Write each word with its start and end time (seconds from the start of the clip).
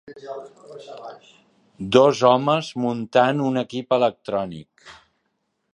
Dos 1.97 2.23
homes 2.31 2.71
muntant 2.85 3.45
un 3.51 3.63
equip 3.65 3.97
electrònic 4.01 4.91